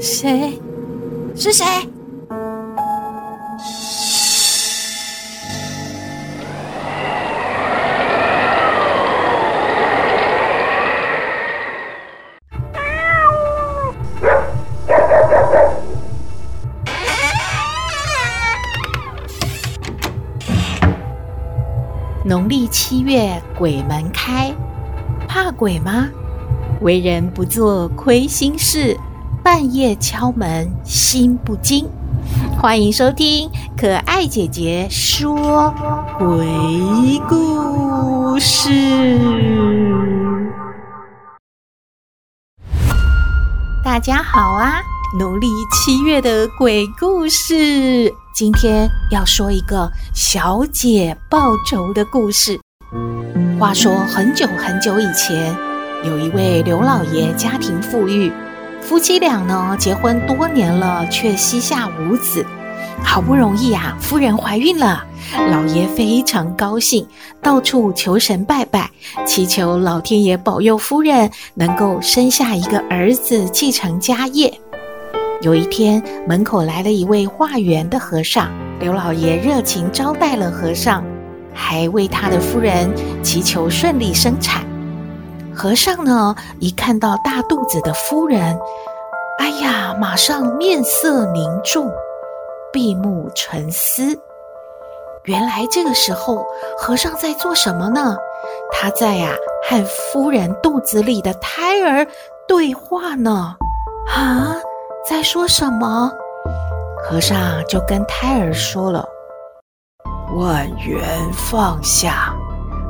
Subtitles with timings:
[0.00, 0.58] 谁？
[1.34, 1.64] 是谁？
[22.26, 24.52] 农历七月鬼门开，
[25.28, 26.08] 怕鬼吗？
[26.80, 28.98] 为人不做亏心事，
[29.44, 31.88] 半夜敲门心不惊。
[32.60, 35.72] 欢迎收听可爱姐姐说
[36.18, 38.72] 鬼故事。
[43.84, 44.82] 大家好啊！
[45.16, 48.12] 农历七月的鬼故事。
[48.36, 52.60] 今天要说一个小姐报仇的故事。
[53.58, 55.56] 话说很久很久以前，
[56.04, 58.30] 有一位刘老爷，家庭富裕，
[58.82, 62.44] 夫妻俩呢结婚多年了，却膝下无子。
[63.02, 65.02] 好不容易啊，夫人怀孕了，
[65.50, 67.08] 老爷非常高兴，
[67.40, 68.90] 到处求神拜拜，
[69.24, 74.60] 祈求老天爷保佑夫人能够生下一个儿子，继承家业。
[75.46, 81.04] 有一天，门口来了一位化缘的和尚，刘老爷热情招待了和尚，
[81.54, 84.64] 还为他的夫人祈求顺利生产。
[85.54, 88.58] 和尚呢，一看到大肚子的夫人，
[89.38, 91.88] 哎呀，马上面色凝重，
[92.72, 94.18] 闭目沉思。
[95.26, 96.44] 原来这个时候，
[96.76, 98.16] 和尚在做什么呢？
[98.72, 99.30] 他在呀、
[99.70, 102.04] 和夫人肚子里的胎儿
[102.48, 103.54] 对话呢。
[104.12, 104.56] 啊？
[105.08, 106.10] 在说什么？
[107.04, 109.06] 和尚就跟胎儿说了
[110.36, 111.00] ：“万缘
[111.32, 112.34] 放下，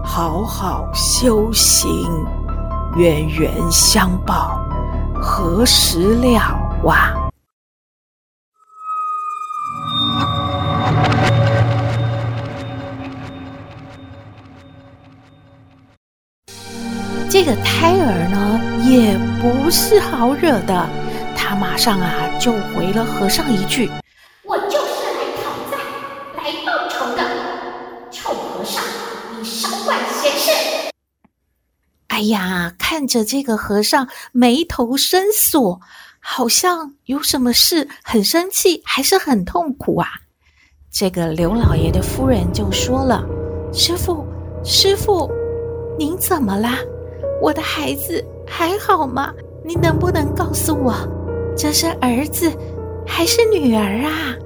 [0.03, 1.91] 好好修行，
[2.97, 4.58] 冤冤相报，
[5.20, 6.39] 何时了
[6.89, 7.13] 啊？”
[17.29, 20.89] 这个胎儿呢，也不是好惹的。
[21.36, 23.89] 他马上啊，就回了和尚一句
[24.42, 25.77] ：“我就是来讨债、
[26.36, 27.23] 来报仇的，
[28.11, 28.83] 臭和尚，
[29.39, 30.91] 你少管闲事。”
[32.08, 35.80] 哎呀，看着这个和尚眉头深锁，
[36.19, 40.08] 好像有什么事很生气，还是很痛苦啊。
[40.91, 43.23] 这个刘老爷的夫人就说了
[43.73, 44.27] ：“师傅，
[44.64, 45.30] 师傅，
[45.98, 46.79] 您怎么啦？
[47.41, 49.33] 我的孩子还好吗？
[49.63, 50.95] 您能不能告诉我？”
[51.56, 52.52] 这是儿子
[53.06, 54.36] 还是女儿啊？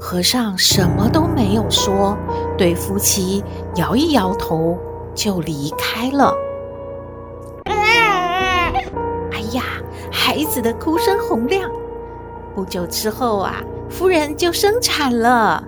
[0.00, 2.16] 和尚什么都没有说，
[2.56, 3.44] 对夫妻
[3.76, 4.78] 摇一摇头
[5.14, 6.34] 就离开了。
[7.64, 8.72] 哎
[9.52, 9.62] 呀，
[10.10, 11.70] 孩子的哭声洪亮。
[12.54, 15.62] 不久之后啊，夫人就生产了。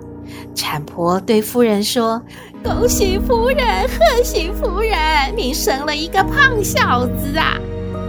[0.55, 2.21] 产婆对夫人说
[2.63, 4.97] ：“恭喜夫人，贺喜夫人，
[5.35, 7.57] 你生了一个胖小子啊！”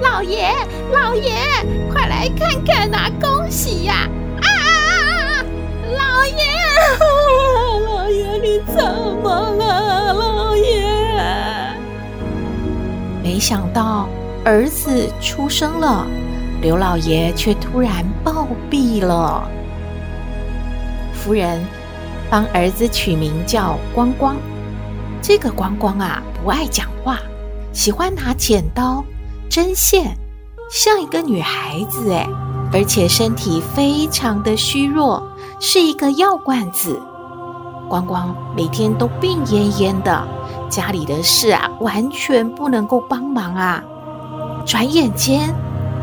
[0.01, 0.53] 老爷，
[0.93, 1.33] 老爷，
[1.93, 3.11] 快来看看呐！
[3.21, 4.09] 恭喜呀！
[4.41, 4.63] 啊啊
[5.25, 5.45] 啊！
[5.97, 6.45] 老爷，
[7.87, 8.85] 老爷，你怎
[9.23, 10.13] 么了？
[10.13, 10.85] 老爷，
[13.23, 14.09] 没想到
[14.45, 16.07] 儿子出生了，
[16.63, 19.49] 刘老爷却突然暴毙了。
[21.13, 21.65] 夫人
[22.31, 24.37] 帮儿子取名叫光光。
[25.21, 27.19] 这个光光啊，不爱讲话，
[27.73, 29.05] 喜欢拿剪刀。
[29.49, 30.17] 针线
[30.71, 32.29] 像一个女孩子哎，
[32.73, 35.23] 而且身体非常的虚弱，
[35.59, 37.01] 是一个药罐子。
[37.89, 40.29] 光光每天都病恹恹的，
[40.69, 43.83] 家里的事啊完全不能够帮忙啊。
[44.67, 45.55] 转眼间，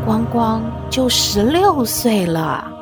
[0.04, 2.72] 光光就十六岁了。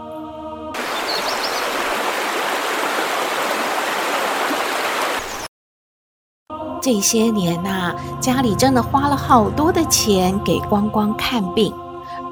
[6.84, 11.72] 这些年呐、家里真的花了好多的钱给光光看病，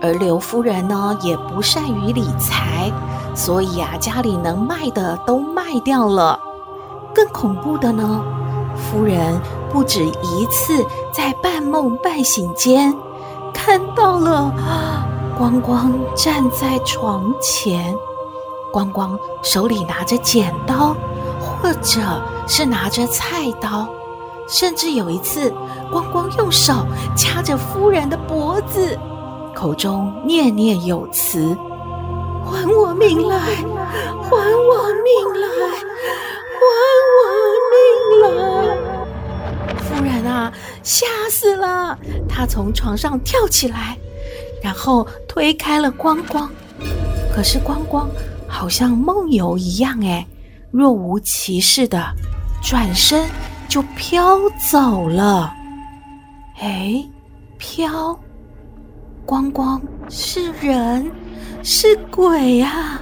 [0.03, 2.93] 而刘夫人呢也不善于理财，
[3.35, 6.39] 所以啊，家里能卖的都卖掉了。
[7.15, 8.23] 更恐怖的呢，
[8.77, 9.41] 夫人
[9.73, 12.95] 不止一次在半梦半醒间
[13.55, 14.53] 看到了
[15.39, 17.97] 光光站在床前，
[18.71, 20.95] 光光手里拿着剪刀，
[21.41, 22.01] 或者
[22.47, 23.89] 是拿着菜刀。
[24.53, 25.51] 甚至有一次，
[25.91, 28.99] 光光用手掐着夫人的脖子，
[29.55, 31.57] 口中念念有词，
[32.45, 35.49] 还我命来，还我命来，
[36.61, 36.67] 还
[37.17, 37.23] 我
[37.73, 37.81] 命
[38.21, 38.27] 来。
[39.79, 40.53] 夫人啊，
[40.83, 43.97] 吓死了，她从床上跳起来，
[44.63, 46.47] 然后推开了光光。
[47.35, 48.07] 可是光光
[48.47, 50.27] 好像梦游一样，哎，
[50.71, 52.05] 若无其事的
[52.63, 53.27] 转身。
[53.73, 54.39] 就飘
[54.71, 55.51] 走了。
[56.61, 57.03] 哎，
[57.57, 58.15] 飘，
[59.25, 59.81] 光光
[60.11, 61.11] 是人
[61.63, 63.01] 是鬼啊？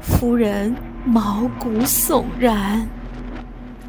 [0.00, 0.74] 夫人
[1.04, 2.88] 毛骨悚然。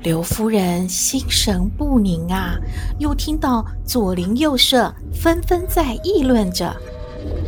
[0.04, 2.58] 刘夫人心神不宁啊，
[3.00, 6.76] 又听到左邻右舍纷纷在议论着：“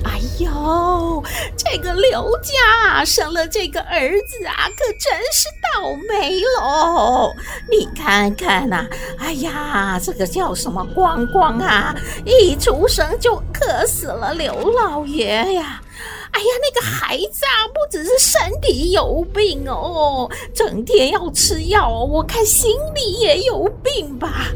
[0.04, 1.24] 哎呦，
[1.56, 7.32] 这个刘家生了这个儿子啊，可真是倒霉喽！
[7.70, 8.86] 你看看呐，
[9.18, 15.82] 哎呀，这个叫什么光光啊，一出生就克死了刘老爷呀！”
[16.34, 24.48] 哎呀，那个孩子啊，不只是身体有病哦，整天要吃药，我看心里也有病吧？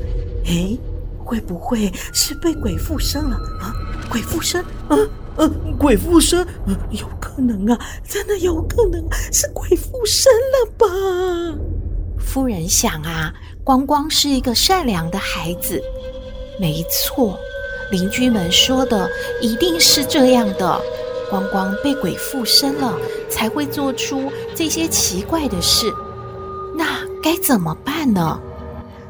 [0.46, 0.76] 哎，
[1.24, 3.74] 会不会是被鬼附身了啊？
[4.10, 4.62] 鬼附身？
[4.88, 4.98] 啊
[5.38, 6.42] 呃，鬼附身？
[6.66, 9.02] 呃，有可能啊，真的有可能
[9.32, 10.88] 是鬼附身了吧？
[12.18, 13.32] 夫人想啊，
[13.64, 15.80] 光光是一个善良的孩子，
[16.60, 17.38] 没错，
[17.92, 19.08] 邻居们说的
[19.40, 20.82] 一定是这样的。
[21.30, 22.98] 光光被鬼附身了，
[23.30, 25.94] 才会做出这些奇怪的事。
[26.76, 28.40] 那该怎么办呢？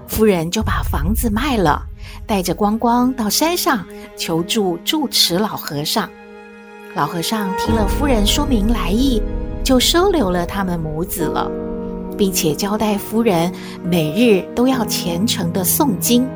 [0.07, 1.87] 夫人就把房子卖了，
[2.25, 6.09] 带着光光到山上求助住持老和尚。
[6.95, 9.21] 老和尚听了夫人说明来意，
[9.63, 11.50] 就收留了他们母子了，
[12.18, 13.51] 并且交代夫人
[13.83, 16.27] 每日都要虔诚的诵经。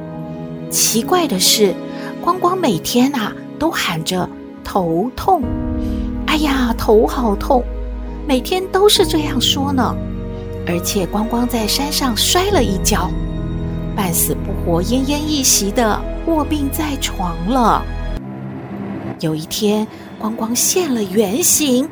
[0.69, 1.73] 奇怪的是，
[2.21, 4.29] 光光每天啊都喊着
[4.63, 5.41] 头痛。
[6.27, 7.63] 哎呀，头好痛，
[8.27, 9.95] 每天都是这样说呢。
[10.67, 13.09] 而且光光在山上摔了一跤，
[14.01, 17.85] 半死不活、奄奄一息的卧病在床了。
[19.19, 19.87] 有一天，
[20.17, 21.85] 光光现了原形，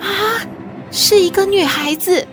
[0.00, 0.42] 啊，
[0.90, 2.26] 是一个女孩子。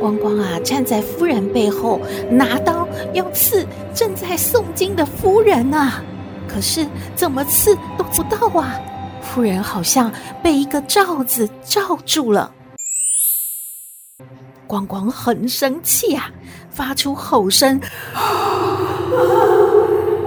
[0.00, 2.00] 光光啊，站在夫人背后，
[2.30, 6.02] 拿刀要刺正在诵经的夫人啊，
[6.48, 8.80] 可是怎么刺都不到啊。
[9.20, 10.10] 夫人好像
[10.42, 12.50] 被一个罩子罩住了，
[14.66, 16.30] 光光很生气啊，
[16.76, 17.80] 发出吼声
[18.12, 18.20] ：“还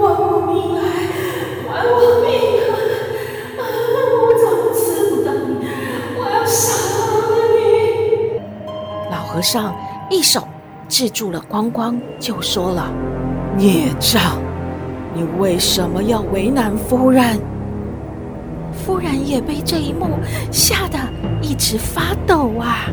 [0.01, 0.81] 我命来，
[1.69, 2.27] 还我命
[2.73, 3.61] 来！
[4.17, 4.81] 我怎么刺
[5.11, 5.69] 不到你？
[6.17, 6.73] 我要杀
[7.29, 7.61] 了你！”
[9.13, 9.75] 老和尚
[10.09, 10.47] 一手
[10.87, 12.91] 制住了光光，就说了
[13.55, 14.41] ：“孽障，
[15.13, 17.39] 你为什么要为难夫人？”
[18.73, 20.17] 夫人也被这一幕
[20.51, 20.97] 吓得
[21.43, 22.87] 一直发抖啊！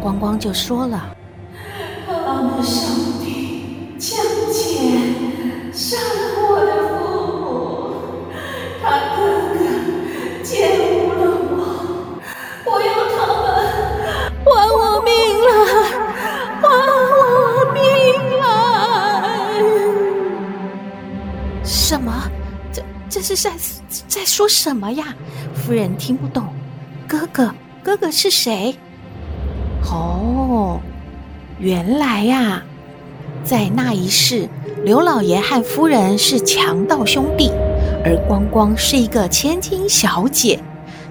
[0.00, 1.14] 光光就说了
[2.44, 4.18] ：“我的兄弟江
[4.50, 4.58] 姐
[5.72, 6.32] 杀了。
[6.50, 6.92] 我的父
[7.38, 7.46] 母
[8.82, 8.84] 他
[9.14, 9.18] 哥
[9.54, 9.58] 哥
[10.42, 10.50] 奸
[10.80, 11.20] 污了。
[11.50, 11.56] 我
[12.66, 13.44] 我要他们
[14.44, 15.10] 还我命
[15.46, 15.48] 来
[16.60, 16.64] 还
[16.98, 17.06] 我
[17.72, 17.80] 命
[18.40, 18.42] 来
[21.64, 22.10] 什么
[22.72, 23.52] 这这是在
[24.08, 25.14] 在说什么呀
[25.54, 26.52] 夫人听不懂
[27.06, 27.54] 哥哥
[27.84, 28.76] 哥哥是谁
[29.90, 30.80] 哦
[31.62, 32.60] 原来呀，
[33.44, 34.48] 在那一世，
[34.84, 37.52] 刘老爷和夫人是强盗兄弟，
[38.04, 40.58] 而光光是一个千金小姐。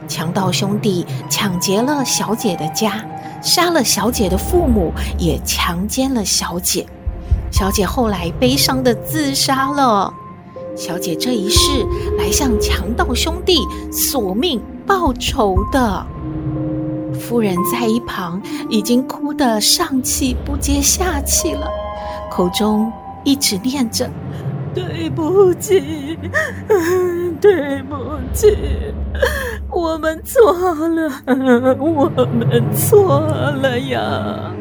[0.10, 3.02] 强盗兄弟抢劫了小姐的家，
[3.42, 6.86] 杀了小姐的父母，也强奸了小姐。
[7.50, 10.14] 小姐后来悲伤的自杀了。
[10.76, 11.86] 小姐这一世
[12.18, 16.06] 来向强盗兄弟索命报仇的，
[17.32, 21.66] 夫人在一旁已经哭得上气不接下气了，
[22.30, 22.92] 口中
[23.24, 24.10] 一直念着
[24.76, 26.20] ：“对不起，
[27.40, 27.96] 对不
[28.34, 28.54] 起，
[29.70, 30.52] 我们错
[30.90, 31.10] 了，
[31.80, 34.52] 我们错了呀。”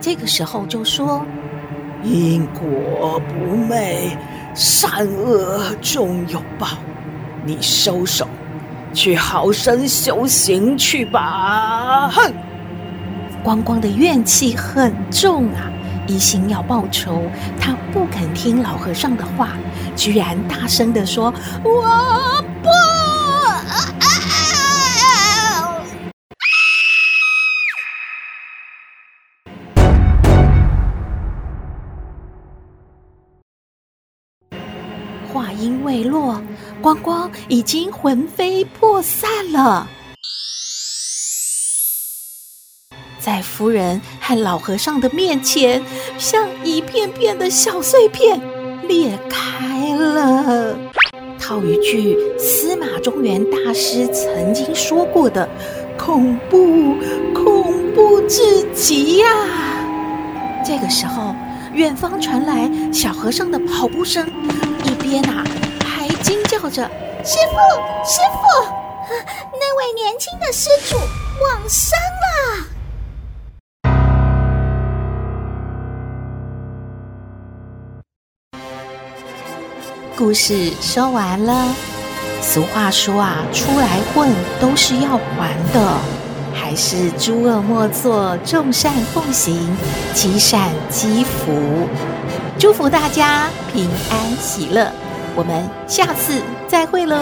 [0.00, 1.24] 这个时候就说
[2.02, 4.16] ：“因果不昧，
[4.54, 6.68] 善恶终有报。
[7.44, 8.26] 你收手，
[8.94, 12.32] 去好生修行去吧。”哼！
[13.42, 15.70] 光光的怨气很重啊，
[16.06, 17.22] 一心要报仇，
[17.58, 19.50] 他不肯听老和尚的话，
[19.94, 22.68] 居然大声的说：“我不！”
[35.60, 36.40] 音未落，
[36.80, 39.86] 光光已经魂飞魄散了。
[43.18, 45.82] 在夫人和老和尚的面前，
[46.16, 48.40] 像一片片的小碎片
[48.88, 50.76] 裂开了。
[51.38, 55.46] 套一句司马中原大师曾经说过的
[55.98, 56.94] ：“恐怖，
[57.34, 59.28] 恐怖至极呀！”
[60.64, 61.34] 这个时候，
[61.74, 64.26] 远方传来小和尚的跑步声，
[64.84, 65.44] 一边啊
[65.84, 66.88] 还惊叫着
[67.26, 67.56] ：“师傅，
[68.06, 68.40] 师傅，
[69.58, 70.96] 那位年轻的施主
[71.42, 72.66] 往生了。”
[80.16, 81.74] 故事说完了。
[82.40, 85.98] 俗话说啊，出来混都是要还的，
[86.70, 89.76] 还是诸恶莫作，众善奉行，
[90.14, 91.50] 积善积福。
[92.60, 94.88] 祝福大家平安喜乐，
[95.34, 97.18] 我们下次再会喽。